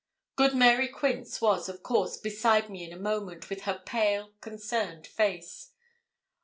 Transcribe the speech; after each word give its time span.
Good 0.35 0.55
Mary 0.55 0.87
Quince 0.87 1.39
was, 1.41 1.69
of 1.69 1.83
course, 1.83 2.17
beside 2.17 2.71
me 2.71 2.83
in 2.83 2.91
a 2.91 2.97
moment, 2.97 3.51
with 3.51 3.65
her 3.65 3.83
pale, 3.85 4.33
concerned 4.41 5.05
face. 5.05 5.73